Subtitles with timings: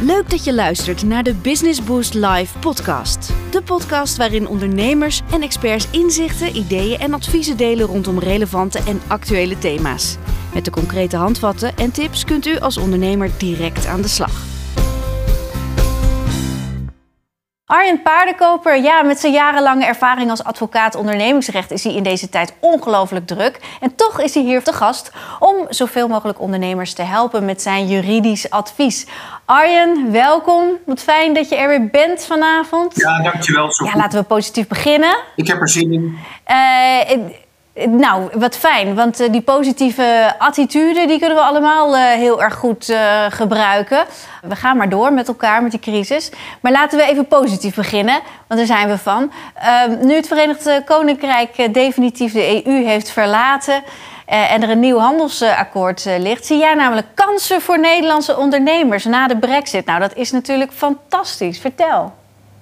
[0.00, 3.32] Leuk dat je luistert naar de Business Boost Live podcast.
[3.50, 9.58] De podcast waarin ondernemers en experts inzichten, ideeën en adviezen delen rondom relevante en actuele
[9.58, 10.16] thema's.
[10.54, 14.57] Met de concrete handvatten en tips kunt u als ondernemer direct aan de slag.
[17.68, 22.54] Arjen Paardenkoper, ja, met zijn jarenlange ervaring als advocaat ondernemingsrecht is hij in deze tijd
[22.60, 23.60] ongelooflijk druk.
[23.80, 27.88] En toch is hij hier te gast om zoveel mogelijk ondernemers te helpen met zijn
[27.88, 29.06] juridisch advies.
[29.44, 30.68] Arjen, welkom.
[30.86, 32.96] Wat fijn dat je er weer bent vanavond.
[32.96, 33.70] Ja, dankjewel.
[33.84, 35.16] Ja, laten we positief beginnen.
[35.36, 36.18] Ik heb er zin in.
[36.46, 37.28] Uh,
[37.86, 42.54] nou, wat fijn, want uh, die positieve attitude die kunnen we allemaal uh, heel erg
[42.54, 44.04] goed uh, gebruiken.
[44.42, 46.30] We gaan maar door met elkaar met die crisis.
[46.60, 49.32] Maar laten we even positief beginnen, want daar zijn we van.
[49.54, 53.82] Ehm, nu het Verenigd Koninkrijk definitief de EU heeft verlaten
[54.26, 59.36] en er een nieuw handelsakkoord ligt, zie jij namelijk kansen voor Nederlandse ondernemers na de
[59.36, 59.86] Brexit.
[59.86, 61.60] Nou, dat is natuurlijk fantastisch.
[61.60, 62.17] Vertel.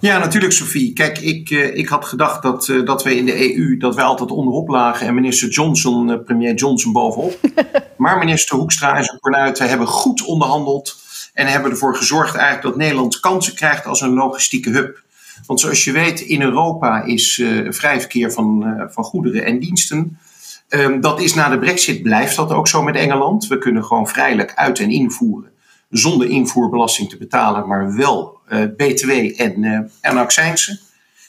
[0.06, 0.92] Ja, natuurlijk, Sophie.
[0.92, 4.04] Kijk, ik, uh, ik had gedacht dat, uh, dat we in de EU dat wij
[4.04, 7.40] altijd onderop lagen en minister Johnson, uh, premier Johnson bovenop.
[7.96, 10.96] maar minister Hoekstra en zijn kornuiten hebben goed onderhandeld
[11.34, 15.02] en hebben ervoor gezorgd eigenlijk dat Nederland kansen krijgt als een logistieke hub.
[15.46, 20.18] Want zoals je weet, in Europa is vrij verkeer van, van goederen en diensten.
[20.68, 23.46] Um, dat is na de brexit blijft dat ook zo met Engeland.
[23.46, 25.54] We kunnen gewoon vrijelijk uit- en invoeren
[25.88, 30.78] zonder invoerbelasting te betalen, maar wel uh, BTW en, uh, en accijnsen.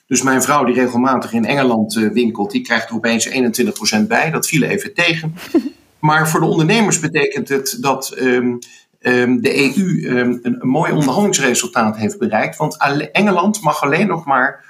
[0.07, 4.31] Dus mijn vrouw die regelmatig in Engeland uh, winkelt, die krijgt er opeens 21% bij.
[4.31, 5.35] Dat viel even tegen.
[5.99, 8.59] Maar voor de ondernemers betekent het dat um,
[9.01, 12.57] um, de EU um, een, een, mooi onderhandelingsresultaat heeft bereikt.
[12.57, 12.77] Want
[13.11, 14.65] Engeland mag alleen nog maar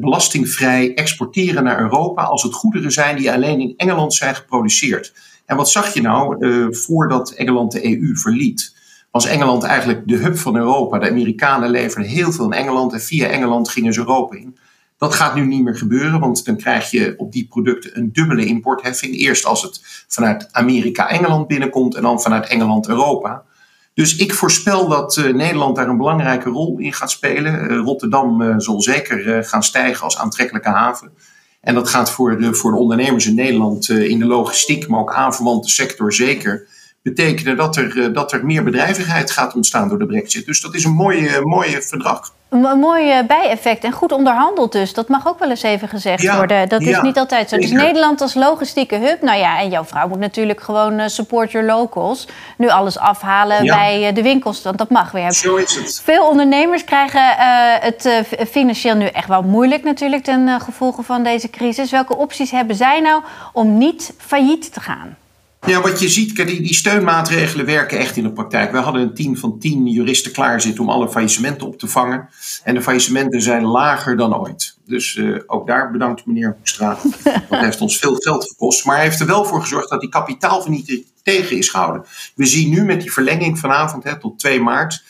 [0.00, 5.12] belastingvrij exporteren naar Europa als het goederen zijn die alleen in Engeland zijn geproduceerd.
[5.52, 8.76] En wat zag je nou uh, voordat Engeland de EU verliet?
[9.10, 10.98] Was Engeland eigenlijk de hub van Europa?
[10.98, 14.58] De Amerikanen leverden heel veel in Engeland en via Engeland gingen ze Europa in.
[14.98, 18.44] Dat gaat nu niet meer gebeuren, want dan krijg je op die producten een dubbele
[18.44, 19.14] importheffing.
[19.14, 23.44] Eerst als het vanuit Amerika Engeland binnenkomt en dan vanuit Engeland Europa.
[23.94, 27.70] Dus ik voorspel dat uh, Nederland daar een belangrijke rol in gaat spelen.
[27.70, 31.12] Uh, Rotterdam zal zeker gaan stijgen als aantrekkelijke haven.
[31.62, 35.00] En dat gaat voor de, voor de ondernemers in Nederland uh, in de logistiek, maar
[35.00, 36.66] ook aanverwante sector zeker,
[37.02, 40.46] betekenen dat er, uh, dat er meer bedrijvigheid gaat ontstaan door de brexit.
[40.46, 42.34] Dus dat is een mooie, mooie verdrag.
[42.48, 44.94] Een mooi bijeffect en goed onderhandeld dus.
[44.94, 46.68] Dat mag ook wel eens even gezegd ja, worden.
[46.68, 47.56] Dat is niet altijd zo.
[47.56, 49.22] Dus Nederland als logistieke hub.
[49.22, 52.28] Nou ja, en jouw vrouw moet natuurlijk gewoon support your locals.
[52.56, 54.62] Nu alles afhalen bij de winkels.
[54.62, 55.32] Want dat mag weer.
[55.32, 56.00] Zo is het.
[56.04, 58.08] Veel ondernemers krijgen uh, het
[58.50, 60.24] financieel nu echt wel moeilijk natuurlijk...
[60.24, 61.90] ten gevolge van deze crisis.
[61.90, 65.16] Welke opties hebben zij nou om niet failliet te gaan?
[65.66, 68.72] Ja, wat je ziet, die, die steunmaatregelen werken echt in de praktijk.
[68.72, 72.28] We hadden een team van tien juristen klaarzitten om alle faillissementen op te vangen.
[72.64, 74.76] En de faillissementen zijn lager dan ooit.
[74.86, 76.98] Dus uh, ook daar bedankt meneer Hoekstra.
[77.48, 78.84] Dat heeft ons veel geld gekost.
[78.84, 82.04] Maar hij heeft er wel voor gezorgd dat die kapitaalvernietiging tegen is gehouden.
[82.34, 85.04] We zien nu met die verlenging vanavond hè, tot 2 maart.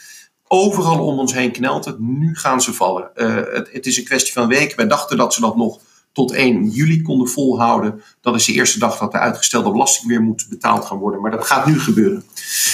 [0.48, 1.98] Overal om ons heen knelt het.
[1.98, 3.10] Nu gaan ze vallen.
[3.14, 4.76] Uh, het, het is een kwestie van weken.
[4.76, 5.80] Wij dachten dat ze dat nog
[6.12, 8.02] tot 1 juli konden volhouden.
[8.20, 11.20] Dat is de eerste dag dat de uitgestelde belasting weer moet betaald gaan worden.
[11.20, 12.24] Maar dat gaat nu gebeuren.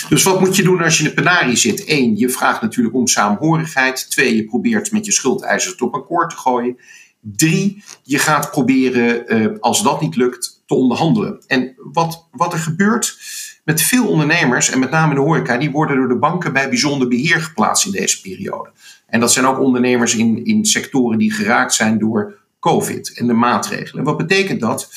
[0.08, 1.82] Dus wat moet je doen als je in de penarie zit?
[1.86, 4.10] Eén, je vraagt natuurlijk om saamhorigheid.
[4.10, 6.76] Twee, je probeert met je schuldeisers op een koord te gooien.
[7.20, 11.42] Drie, je gaat proberen, uh, als dat niet lukt, te onderhandelen.
[11.46, 13.18] En wat, wat er gebeurt
[13.64, 17.08] met veel ondernemers, en met name de horeca, die worden door de banken bij bijzonder
[17.08, 18.70] beheer geplaatst in deze periode.
[19.06, 23.32] En dat zijn ook ondernemers in, in sectoren die geraakt zijn door COVID en de
[23.32, 24.04] maatregelen.
[24.04, 24.90] Wat betekent dat?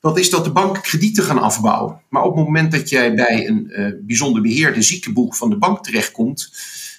[0.00, 2.00] Dat is dat de banken kredieten gaan afbouwen.
[2.08, 5.84] Maar op het moment dat jij bij een uh, bijzonder beheerde ziekenboeg van de bank
[5.84, 6.52] terechtkomt,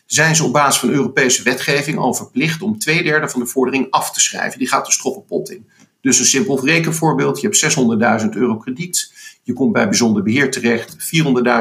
[0.06, 3.88] zijn ze op basis van Europese wetgeving al verplicht om twee derde van de vordering
[3.90, 4.60] af te schrijven.
[4.60, 5.70] Die gaat de stroppe in.
[6.02, 9.14] Dus een simpel rekenvoorbeeld: je hebt 600.000 euro krediet.
[9.44, 10.96] Je komt bij bijzonder beheer terecht.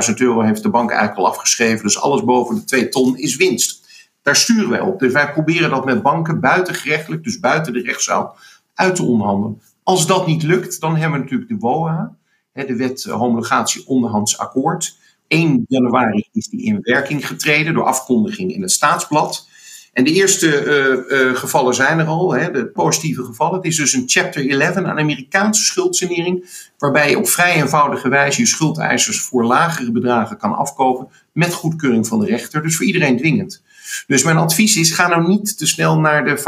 [0.09, 1.84] 400.000 euro heeft de bank eigenlijk al afgeschreven.
[1.84, 3.80] Dus alles boven de 2 ton is winst.
[4.22, 4.99] Daar sturen wij op.
[4.99, 8.37] Dus wij proberen dat met banken buitengerechtelijk, dus buiten de rechtszaal,
[8.75, 9.61] uit te onderhandelen.
[9.82, 12.17] Als dat niet lukt, dan hebben we natuurlijk de WOA,
[12.52, 14.99] de wet homologatie onderhands akkoord.
[15.26, 19.49] 1 januari is die in werking getreden door afkondiging in het staatsblad.
[19.93, 23.56] En de eerste uh, uh, gevallen zijn er al, hè, de positieve gevallen.
[23.56, 28.40] Het is dus een Chapter 11, een Amerikaanse schuldsanering, waarbij je op vrij eenvoudige wijze
[28.40, 32.62] je schuldeisers voor lagere bedragen kan afkopen met goedkeuring van de rechter.
[32.62, 33.62] Dus voor iedereen dwingend.
[34.06, 36.38] Dus mijn advies is, ga nou niet te snel naar de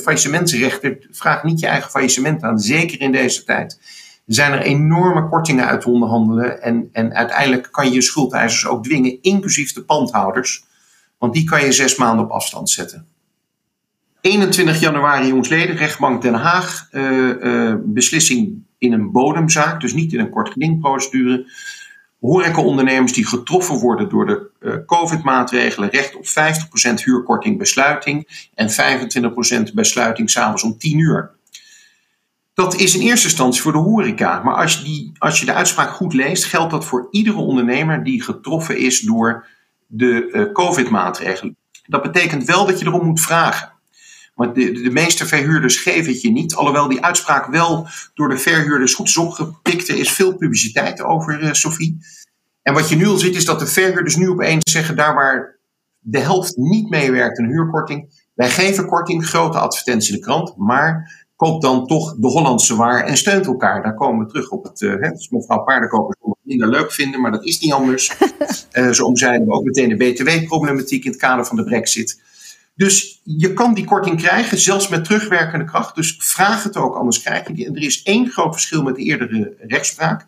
[0.00, 0.98] faillissementsrechter.
[1.10, 3.80] Vraag niet je eigen faillissement aan, zeker in deze tijd.
[4.26, 8.66] Er zijn er enorme kortingen uit te onderhandelen en, en uiteindelijk kan je je schuldeisers
[8.66, 10.64] ook dwingen, inclusief de pandhouders
[11.18, 13.06] Want die kan je zes maanden op afstand zetten.
[14.20, 16.88] 21 januari, jongsleden, rechtbank Den Haag.
[16.92, 21.46] Uh, beslissing in een bodemzaak, dus niet in een kort gedingprocedure.
[22.22, 26.30] Horecaondernemers die getroffen worden door de uh, COVID-maatregelen recht op 50%
[27.04, 28.70] huurkorting bij sluiting en
[29.70, 31.30] 25% bij sluiting s'avonds om 10 uur.
[32.54, 34.42] Dat is in eerste instantie voor de horeca.
[34.42, 38.04] Maar als je, die, als je de uitspraak goed leest, geldt dat voor iedere ondernemer
[38.04, 39.46] die getroffen is door
[39.86, 41.56] de uh, COVID-maatregelen.
[41.86, 43.71] Dat betekent wel dat je erom moet vragen.
[44.46, 46.54] De, de, meeste verhuurders geven het je niet.
[46.54, 49.88] Alhoewel die uitspraak wel door de verhuurders goed is opgepikt.
[49.88, 51.98] Er is veel publiciteit over, uh, Sophie.
[52.62, 54.96] En wat je nu al ziet is dat de verhuurders nu opeens zeggen...
[54.96, 55.58] daar waar
[55.98, 58.28] de helft niet meewerkt een huurkorting...
[58.34, 60.56] wij geven korting, grote advertentie in de krant...
[60.56, 63.82] maar koop dan toch de Hollandse waar en steunt elkaar.
[63.82, 64.80] Daar komen we terug op het.
[64.80, 68.16] Uh, hè, dus mevrouw Paardenkoper zal het minder leuk vinden, maar dat is niet anders.
[68.72, 72.20] uh, zo omzeilen we ook meteen de BTW-problematiek in het kader van de Brexit.
[72.74, 75.94] Dus je kan die korting krijgen, zelfs met terugwerkende kracht.
[75.94, 77.66] Dus vraag het ook, anders krijg je die.
[77.66, 80.26] En er is één groot verschil met de eerdere rechtspraak.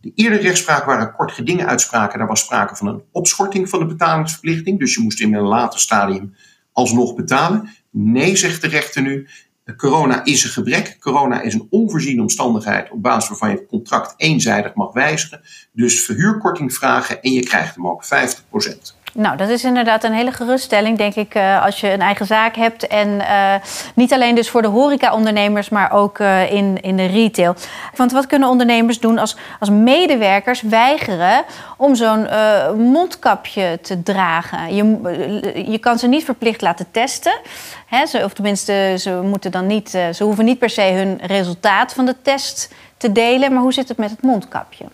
[0.00, 2.18] De eerdere rechtspraak waren kort gedingen uitspraken.
[2.18, 4.78] Daar was sprake van een opschorting van de betalingsverplichting.
[4.78, 6.34] Dus je moest in een later stadium
[6.72, 7.70] alsnog betalen.
[7.90, 9.28] Nee, zegt de rechter nu.
[9.76, 10.96] Corona is een gebrek.
[11.00, 15.40] Corona is een onvoorziene omstandigheid op basis waarvan je het contract eenzijdig mag wijzigen.
[15.72, 18.95] Dus verhuurkorting vragen en je krijgt hem ook 50%.
[19.18, 22.56] Nou, dat is inderdaad een hele geruststelling, denk ik, uh, als je een eigen zaak
[22.56, 22.86] hebt.
[22.86, 23.54] En uh,
[23.94, 27.54] niet alleen dus voor de horeca-ondernemers, maar ook uh, in, in de retail.
[27.94, 31.44] Want wat kunnen ondernemers doen als, als medewerkers weigeren
[31.76, 32.28] om zo'n
[32.76, 34.74] mondkapje te dragen?
[34.74, 37.38] Je, je kan ze niet verplicht laten testen.
[37.86, 41.92] Hè, ze, of tenminste, ze, moeten dan niet, ze hoeven niet per se hun resultaat
[41.92, 43.52] van de test te delen.
[43.52, 44.84] Maar hoe zit het met het mondkapje?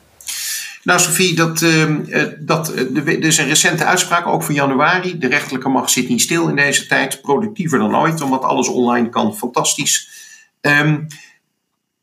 [0.82, 1.96] Nou, Sophie, dat, uh,
[2.38, 5.18] dat, uh, er is een recente uitspraak, ook van januari.
[5.18, 7.20] De rechterlijke macht zit niet stil in deze tijd.
[7.20, 9.36] Productiever dan ooit, omdat alles online kan.
[9.36, 10.10] Fantastisch.
[10.60, 11.06] Um,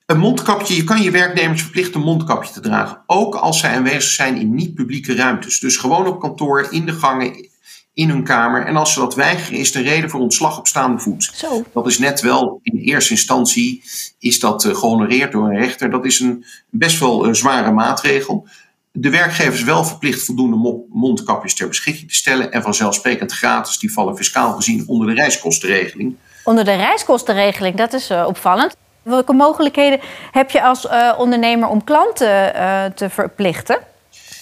[0.05, 3.01] een mondkapje, je kan je werknemers verplichten een mondkapje te dragen.
[3.05, 5.59] Ook als zij aanwezig zijn in niet-publieke ruimtes.
[5.59, 7.49] Dus gewoon op kantoor, in de gangen,
[7.93, 8.65] in hun kamer.
[8.65, 11.31] En als ze dat weigeren, is de reden voor ontslag op staande voet.
[11.33, 11.65] Zo.
[11.73, 13.83] Dat is net wel, in eerste instantie
[14.19, 15.91] is dat uh, gehonoreerd door een rechter.
[15.91, 18.47] Dat is een best wel uh, zware maatregel
[18.91, 22.51] de werkgever is wel verplicht voldoende mondkapjes ter beschikking te stellen.
[22.51, 26.15] En vanzelfsprekend gratis, die vallen fiscaal gezien onder de reiskostenregeling.
[26.43, 28.75] Onder de reiskostenregeling, dat is uh, opvallend.
[29.01, 29.99] Welke mogelijkheden
[30.31, 33.79] heb je als uh, ondernemer om klanten uh, te verplichten?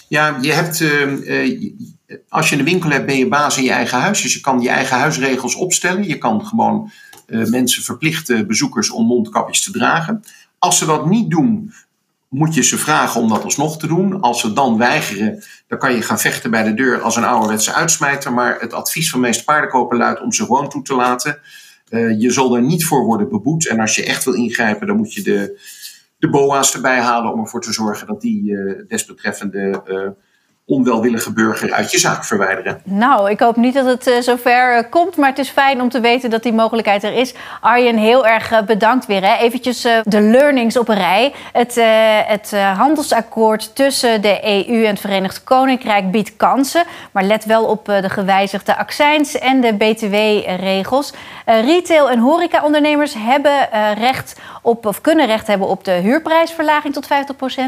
[0.07, 0.83] Ja, je hebt,
[2.29, 4.21] als je een winkel hebt, ben je baas in je eigen huis.
[4.21, 6.07] Dus je kan je eigen huisregels opstellen.
[6.07, 6.91] Je kan gewoon
[7.27, 10.23] mensen verplichten, bezoekers, om mondkapjes te dragen.
[10.59, 11.73] Als ze dat niet doen,
[12.37, 14.21] moet je ze vragen om dat alsnog te doen.
[14.21, 17.73] Als ze dan weigeren, dan kan je gaan vechten bij de deur als een ouderwetse
[17.73, 18.33] uitsmijter.
[18.33, 21.39] Maar het advies van meeste paardenkoper luidt om ze gewoon toe te laten.
[21.89, 23.67] Uh, je zal er niet voor worden beboet.
[23.67, 25.61] En als je echt wil ingrijpen, dan moet je de,
[26.17, 30.09] de BOA's erbij halen om ervoor te zorgen dat die uh, desbetreffende uh,
[30.69, 32.81] onwelwillige burger uit je zaak verwijderen.
[32.83, 35.89] Nou, ik hoop niet dat het uh, zover uh, komt, maar het is fijn om
[35.89, 37.33] te weten dat die mogelijkheid er is.
[37.61, 39.21] Arjen, heel erg uh, bedankt weer.
[39.21, 39.35] Hè.
[39.37, 41.33] Eventjes de learnings op een rij.
[41.51, 41.75] Het,
[42.27, 47.85] het handelsakkoord tussen de EU en het Verenigd Koninkrijk biedt kansen, maar let wel op
[47.85, 51.13] de gewijzigde accijns en de btw-regels.
[51.45, 57.07] retail- en horecaondernemers hebben recht op, of kunnen recht hebben op de huurprijsverlaging tot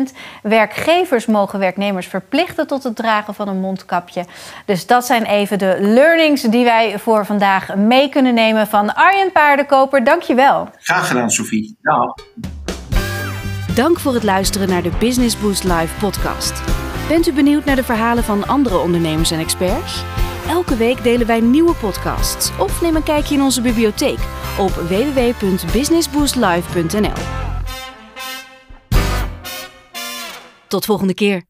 [0.10, 0.16] 50%.
[0.42, 4.26] Werkgevers mogen werknemers verplichten tot het dragen van een mondkapje.
[4.66, 9.32] Dus dat zijn even de learnings die wij voor vandaag mee kunnen nemen van Arjen
[9.32, 10.04] Paardenkoper.
[10.04, 10.70] Dankjewel.
[10.80, 11.78] Graag gedaan, Sophie.
[11.82, 12.16] Ja.
[13.76, 16.62] Dank voor het luisteren naar de Business Boost Live podcast.
[17.08, 20.04] Bent u benieuwd naar de verhalen van andere ondernemers en experts?
[20.48, 24.20] Elke week delen wij nieuwe podcasts of neem een kijkje in onze bibliotheek
[24.60, 27.14] op www.businessboostlive.nl.
[30.68, 31.44] Tot volgende keer.